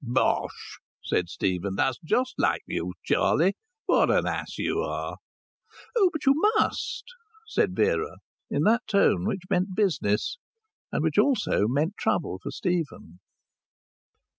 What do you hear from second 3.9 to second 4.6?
an ass